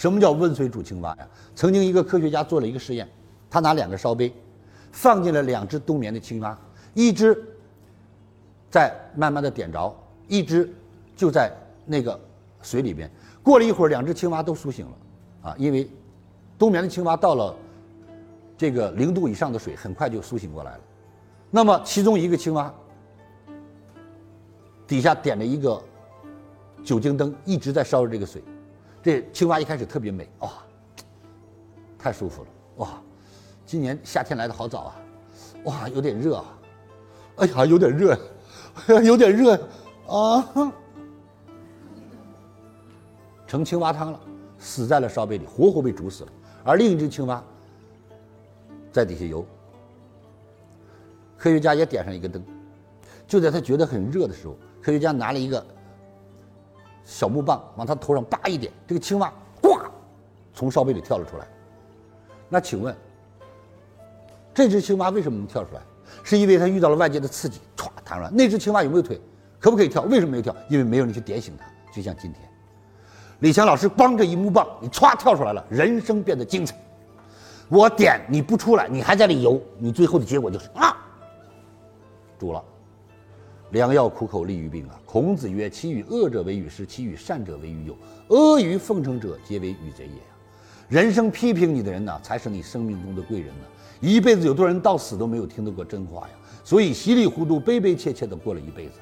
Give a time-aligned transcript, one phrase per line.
[0.00, 1.28] 什么叫温水煮青蛙呀？
[1.54, 3.06] 曾经一个科学家做了一个实验，
[3.50, 4.32] 他拿两个烧杯，
[4.92, 6.58] 放进了两只冬眠的青蛙，
[6.94, 7.36] 一只
[8.70, 9.94] 在慢慢的点着，
[10.26, 10.72] 一只
[11.14, 11.52] 就在
[11.84, 12.18] 那个
[12.62, 13.10] 水里边。
[13.42, 15.86] 过了一会儿，两只青蛙都苏醒了，啊，因为
[16.58, 17.54] 冬眠的青蛙到了
[18.56, 20.80] 这个零度以上的水，很快就苏醒过来了。
[21.50, 22.74] 那么其中一个青蛙
[24.86, 25.78] 底下点着一个
[26.82, 28.42] 酒精灯，一直在烧着这个水。
[29.02, 30.52] 这青蛙一开始特别美，哇，
[31.98, 33.02] 太舒服了，哇，
[33.64, 34.96] 今年夏天来的好早啊，
[35.64, 36.44] 哇，有点热啊，
[37.36, 38.12] 哎呀，有点热
[38.88, 39.54] 呀，有点热
[40.06, 40.72] 啊，
[43.46, 44.20] 成青蛙汤了，
[44.58, 46.32] 死在了烧杯里，活活被煮死了。
[46.62, 47.42] 而另一只青蛙
[48.92, 49.42] 在底下游，
[51.38, 52.44] 科学家也点上一个灯，
[53.26, 55.64] 就在他觉得很热的时候，科学家拿了一个。
[57.04, 59.78] 小木棒往他头上叭一点，这个青蛙呱
[60.54, 61.46] 从烧杯里跳了出来。
[62.48, 62.96] 那请问，
[64.52, 65.80] 这只青蛙为什么能跳出来？
[66.24, 68.30] 是因为它遇到了外界的刺激，歘弹出来。
[68.32, 69.20] 那只青蛙有没有腿？
[69.60, 70.02] 可不可以跳？
[70.02, 70.54] 为什么没有跳？
[70.68, 71.64] 因为没有人去点醒它。
[71.92, 72.42] 就像今天，
[73.38, 76.76] 李强老师帮着一木棒，你歘跳出来了，人生变得精彩。
[77.68, 80.96] 我点你不出来，你还在里游，你最后的结果就是啊，
[82.38, 82.62] 煮了。
[83.70, 85.00] 良药苦口利于病啊！
[85.06, 87.96] 孔子曰：“其与恶者为与师，其与善者为与友。
[88.28, 90.20] 阿谀奉承者，皆为与贼也。”
[90.88, 93.64] 人生批评你的人呢，才是你生命中的贵人呢。
[94.00, 96.34] 一辈子有多少人到死都没有听到过真话呀？
[96.64, 98.94] 所以稀里糊涂、悲悲切切的过了一辈子。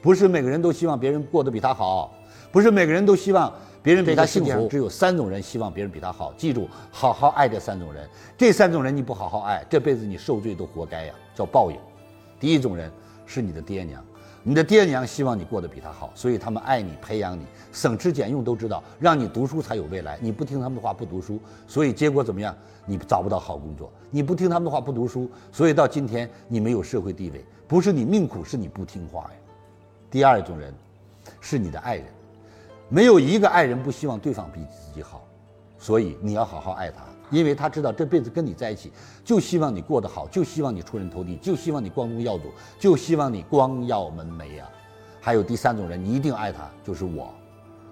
[0.00, 2.14] 不是每个人都希望别人过得比他好，
[2.52, 4.68] 不是每个人都希望别人比他幸福。
[4.68, 6.32] 只有三种人希望别人比他好。
[6.34, 8.08] 记住，好好爱这三种人。
[8.38, 11.76] 这三种人你不好好爱，这辈子你受罪都活该呀，叫报应。
[12.38, 12.88] 第一种人。
[13.26, 14.04] 是你的爹娘，
[14.42, 20.18] 你的爹娘希望你过得比他好，所以他们爱你，培养你，省吃俭用都知道，让你读书才有未来。
[20.20, 22.54] 你不听他们的话，不读书，所以结果怎么样？
[22.86, 23.90] 你找不到好工作。
[24.10, 27.44] 你不听他们的话，不读书，所以到今天你没有社会地位。
[27.66, 29.30] 不是你命苦，是你不听话呀。
[30.10, 30.72] 第二种人，
[31.40, 32.04] 是你的爱人，
[32.90, 35.26] 没有一个爱人不希望对方比自己好，
[35.78, 37.02] 所以你要好好爱他。
[37.30, 38.92] 因为他知道这辈子跟你在一起，
[39.24, 44.68] 就希望你过得好，就希望你出人头地，就希望你光宗耀祖，就希望你光耀门楣呀。
[45.20, 47.32] 还有第三种人，你一定爱他，就是我，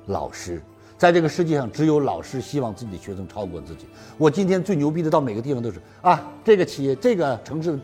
[0.06, 0.62] 老师。
[0.98, 3.87] 在这个世界上，只有老师希望自己的学生超过自己。
[4.16, 7.76] 我今天最牛逼的，到每个地方都是啊，这个企业、这个城市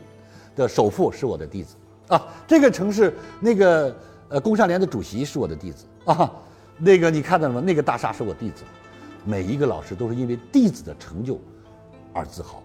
[0.54, 1.74] 的首富是我的弟子
[2.06, 3.96] 啊，这个城市那个
[4.28, 6.30] 呃工商联的主席是我的弟子啊，
[6.76, 7.60] 那个你看到了吗？
[7.60, 8.62] 那个大厦是我弟子。
[9.28, 11.38] 每一个老师都是因为弟子的成就
[12.14, 12.62] 而自豪，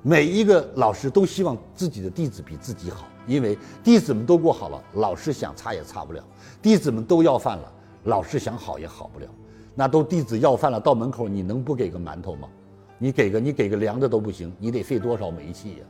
[0.00, 6.22] 每一个老师都希望自己的弟子比自己好，因为弟子们都过好了，老师想差也差不了；
[6.62, 7.72] 弟子们都要饭了，
[8.04, 9.26] 老师想好也好不了。
[9.74, 12.48] 那都弟子要饭了，到门口你能不给个馒头吗？
[12.96, 15.84] 你给个你给个凉的都不行，你得费多少煤气呀？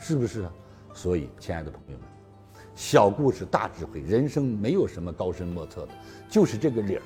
[0.00, 0.52] 是不是啊？
[0.92, 2.08] 所以，亲爱的朋友们，
[2.74, 5.92] 小故事大智慧，人生没有什么高深莫测的，
[6.28, 7.02] 就是这个理儿，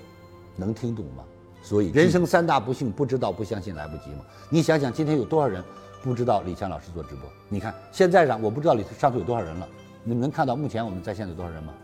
[0.56, 1.22] 能听懂吗？
[1.68, 4.24] 所以，人生三大不幸，不知道、不相信来不及吗？
[4.48, 5.62] 你想想，今天有多少人
[6.02, 7.28] 不知道李强老师做直播？
[7.50, 9.68] 你看现在上，我不知道里上头有多少人了。
[10.02, 11.74] 你们能看到目前我们在线有多少人吗？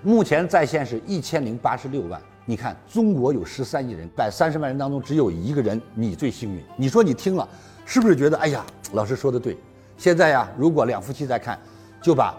[0.00, 2.22] 目前在线是一千零八十六万。
[2.44, 6.62] 你看，中国有十三亿人，百三十万人当中只有一个人，你最幸运。
[6.76, 7.48] 你说你听了，
[7.84, 9.58] 是不是觉得哎呀，老师说的对？
[9.98, 11.58] 现在呀，如果两夫妻在看，
[12.00, 12.32] 就把。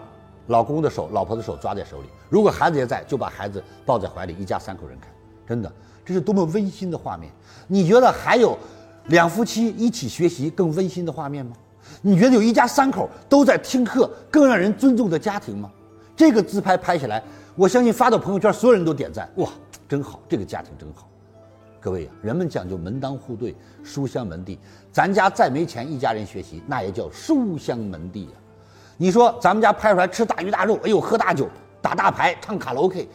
[0.46, 2.08] 老公的手，老婆的手抓在手里。
[2.30, 5.10] 如果孩子也在，就把孩子抱在怀里，一家三口人看。
[5.48, 5.72] 真的，
[6.04, 7.32] 这是多么温馨的画面！
[7.66, 8.58] 你觉得还有
[9.06, 11.56] 两夫妻一起学习更温馨的画面吗？
[12.02, 15.70] 你觉得有一家三口都在听课更让人尊重的家庭吗？
[16.14, 17.22] 这个自拍拍下来，
[17.56, 19.26] 我相信发到朋友圈，所有人都点赞。
[19.36, 19.48] 哇，
[19.88, 21.08] 真好，这个家庭真好。
[21.80, 24.58] 各位呀，人们讲究门当户对、书香门第。
[24.92, 28.32] 咱家再没钱，一家人学习，那也叫书香门第呀。
[28.98, 31.48] 你说咱们家拍出来吃大鱼大肉，哎呦，喝大酒，
[31.80, 33.08] 打大牌，唱卡拉 OK，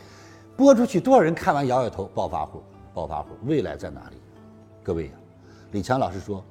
[0.56, 2.62] 播出去多少人看完摇摇头，暴发户，
[2.94, 4.18] 暴发户，未来在哪里？
[4.84, 5.14] 各位呀，
[5.72, 6.44] 李强老师说，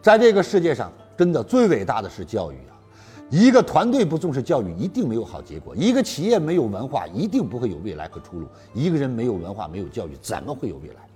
[0.00, 2.72] 在这个世界上，真的最伟大的是教育啊！
[3.28, 11.08] 一个团队不重视教育，一定没有好结果；一个企业没有文化，一定不会有未来和出路；一个人没有文化，没有教育，怎么会有未来？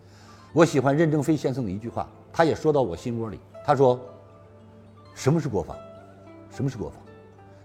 [0.52, 3.38] 我喜欢任正非先生的一句话，他也说到我心窝里。
[3.64, 3.98] 他说
[5.14, 5.76] ：“什么是国防？
[6.50, 6.98] 什么是国防？”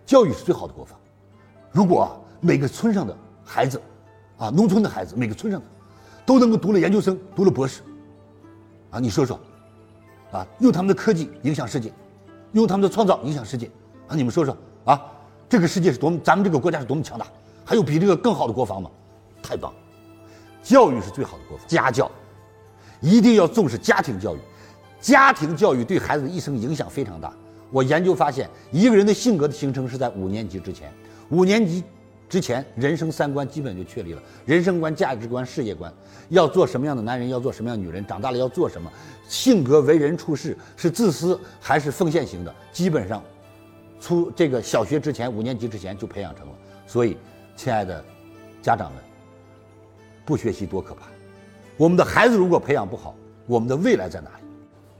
[0.06, 0.96] 教育是最好的国防。
[1.72, 3.82] 如果每个村上的孩子，
[4.38, 5.66] 啊，农村的孩子，每个村上的，
[6.26, 7.82] 都能够读了研究生，读了博士，
[8.92, 9.40] 啊，你说说，
[10.32, 11.92] 啊，用他们的科技影响世界，
[12.52, 13.68] 用他们的创造影响世界，
[14.08, 15.02] 啊，你们说说，啊，
[15.48, 17.26] 这个世界是多么，咱们这个国家是多么强大？
[17.64, 18.92] 还有比这个更好的国防吗？
[19.42, 19.74] 太棒！
[20.62, 22.12] 教育是最好的国防，家教
[23.00, 24.40] 一定要重视家庭教育，
[25.00, 27.34] 家庭教育对孩子的一生影响非常大。
[27.72, 30.92] 我研究发现，一个人的性格的形成是在五年级之前，
[31.30, 31.84] 五年级
[32.36, 35.90] 之前，人生三观基本就确立了，人生观、价值观、事业观，
[36.28, 38.92] 要做什么样的男人，要做什么样的女人，长大了要做什么，
[39.26, 43.24] 性格、为人处事是自私还是奉献型的，基本上，
[44.02, 46.54] 出这个小学之前，五年级之前就培养成了。
[46.86, 47.16] 所以，
[47.56, 48.04] 亲爱的
[48.62, 49.02] 家长们，
[50.26, 51.06] 不学习多可怕！
[51.78, 53.16] 我们的孩子如果培养不好，
[53.48, 54.44] 我们的未来在哪里？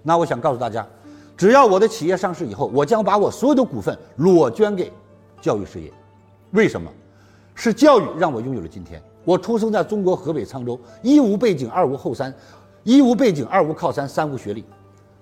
[0.02, 0.88] 那我想告诉大家。
[1.36, 4.90] 只要我的企业上市以后，我将把我所有的股份裸捐给
[5.42, 5.92] 教育事业。
[6.52, 6.90] 为什么？
[7.56, 9.02] 是教育让我拥有了今天。
[9.24, 12.32] 我出生在中国河北沧州，一无背景，二无后山，
[12.84, 14.64] 一无背景，二无靠山，三无学历。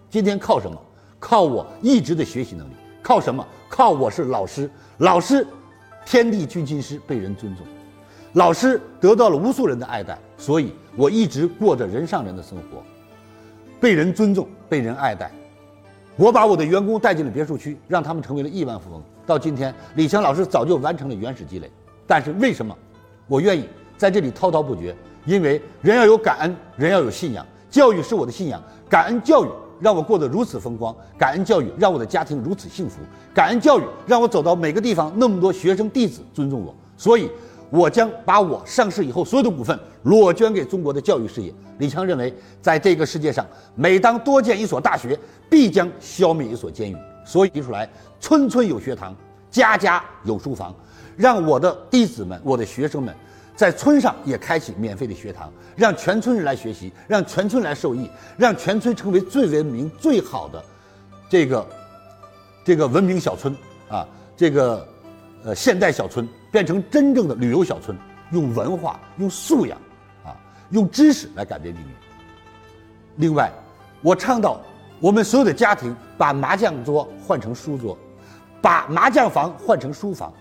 [0.10, 0.78] 今天靠什么？
[1.20, 2.74] 靠我一直的学习能力。
[3.02, 3.46] 靠什么？
[3.70, 5.48] 靠我是老师，老师，
[6.06, 7.66] 天地君亲师，被人尊重。
[8.34, 12.84] 老师得到了无数人的爱戴，所以我一直过着人上人的生活，
[13.80, 15.32] 被人尊重，被人爱戴。
[16.16, 19.02] 我把我的员工带进了别墅区，让他们成为了亿万富翁。
[19.26, 21.72] 到今天，李强老师早就完成了原始积累。
[22.14, 22.78] 但是为什么
[23.26, 23.68] 我愿意
[23.98, 24.96] 在这里滔滔不绝？
[25.26, 27.44] 因为人要有感恩，人要有信仰。
[27.72, 29.48] 教育是我的信仰，感恩教育
[29.80, 32.98] 让我过得如此风光，感恩教育让我的家庭如此幸福，
[33.34, 36.76] 感恩教育让我走到每个地方那么多学生弟子尊重我。
[36.96, 37.32] 所以。
[37.72, 41.52] 我将把我上市以后所有的股份裸捐给中国的教育事业。
[41.80, 42.32] 李强认为，
[42.62, 43.44] 在这个世界上，
[43.74, 45.18] 每当多建一所大学，
[45.50, 46.96] 必将消灭一所监狱。
[47.26, 47.90] 所以提出来，
[48.20, 49.16] 村村有学堂，
[49.50, 50.72] 家家有书房，
[51.16, 53.14] 让我的弟子们、我的学生们，
[53.56, 60.64] 在村上也开启免费的学堂，让全村人来学习，让全村来受益，让全村成为最文明、最好的
[61.30, 61.68] 这个
[62.64, 63.56] 这个文明小村
[63.90, 64.08] 啊，
[64.38, 64.88] 这个
[65.44, 66.28] 呃现代小村。
[66.54, 67.98] 变成真正的旅游小村，
[68.32, 69.76] 用文化、用素养，
[70.24, 70.38] 啊，
[70.70, 71.90] 用知识来改变命运。
[73.16, 73.52] 另外，
[74.04, 74.62] 我倡导
[75.00, 77.98] 我们所有的家庭把麻将桌换成书桌，
[78.62, 80.32] 把麻将房换成书房，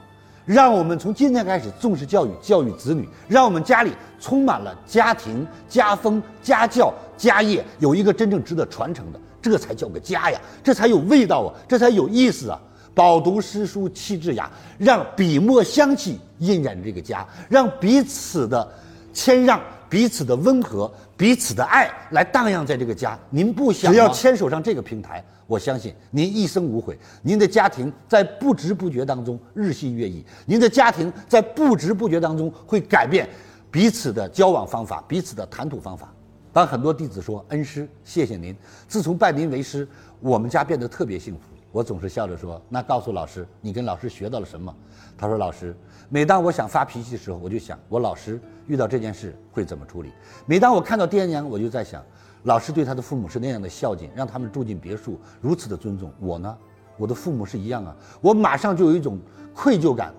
[0.45, 12.61] 让我们从今天开始重视教育、教育子女，让我们家里充满了家庭、家风、家教、家业，有一个真正值得传承的，这才叫个家呀，这才有味道啊，这才有意思啊。
[12.95, 18.71] 饱读诗书气质雅，让笔墨香气印染这个家，让彼此的
[19.15, 19.59] 谦让、
[19.89, 23.19] 彼此的温和、彼此的爱来荡漾在这个家。
[23.31, 26.99] 您不想只要牵手上这个平台，我相信您一生无悔。
[27.21, 33.29] 您的家庭在不知不觉当中日新月异，您的家庭在不知不觉当中会改变
[33.71, 36.11] 彼此的交往方法、彼此的谈吐方法。
[36.55, 38.57] 当很多弟子说：“恩师，谢谢您，
[38.89, 39.87] 自从拜您为师，
[40.21, 41.41] 我们家变得特别幸福。”
[41.71, 44.75] 我总是笑着说：“那告诉老师，你跟老师学到了什么？”
[45.19, 45.77] 他说：“老师，
[46.09, 50.11] 每当我想发脾气的时候，我就想我老师遇到这件事会怎么处理。
[50.47, 52.03] 每当我看到爹娘，我就在想，
[52.45, 56.57] 老师对他的父母是那样的孝敬，让他们住进别墅，如此的尊重我呢？
[56.97, 59.19] 我的父母是一样啊，我马上就有一种
[59.55, 60.13] 愧疚感，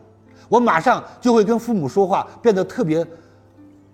[0.50, 3.06] 我马上就会跟父母说话变得特别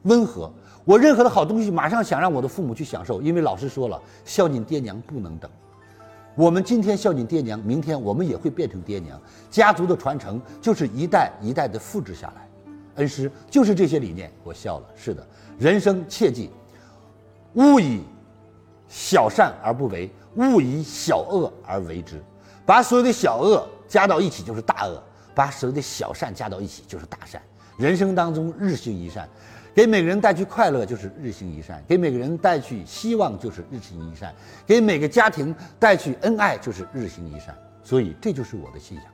[0.03, 0.51] 温和。
[0.85, 5.49] 我任何的好东西，马上想让我的父母去享受，因为老师说了，孝敬爹娘不能等。”
[6.35, 9.19] 我们今天孝敬爹娘，明天我们也会变成爹娘。
[9.49, 12.47] 家族的传承就是一代一代的复制下来。
[12.95, 14.31] 恩师就是这些理念。
[14.43, 14.85] 我笑了。
[14.95, 15.27] 是的，
[15.57, 16.49] 人生切记，
[17.55, 18.03] 勿以
[18.89, 22.21] 小善而不为，勿以小恶而为之。
[22.65, 25.01] 把所有的小恶加到一起就是大恶，
[25.33, 27.41] 把所有的小善加到一起就是大善。
[27.77, 29.29] 人生当中日行一善。
[29.75, 34.33] 给每个人带去快乐就是日行一善，给每个人带去希望就是日行一善，
[34.65, 37.55] 给每个家庭带去恩爱就是日行一善。
[37.81, 39.05] 所以这就是我的信仰。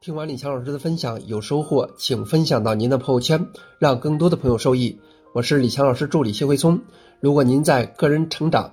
[0.00, 3.46] 听完李强老师的分享有收获，请分享到您的朋友圈，
[3.78, 4.98] 让更多的朋友受益。
[5.34, 6.80] 我是李强老师助理谢慧聪。
[7.18, 8.72] 如果您在个人成长、